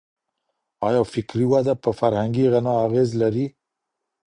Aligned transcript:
آيا 0.87 1.03
فکري 1.13 1.45
وده 1.53 1.73
پر 1.83 1.91
فرهنګي 1.99 2.45
غنا 2.53 2.73
اغېز 2.85 3.09
لري؟ 3.21 3.45